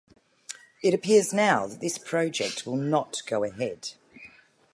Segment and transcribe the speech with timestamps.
[0.81, 3.91] It appears now that this project will not go ahead.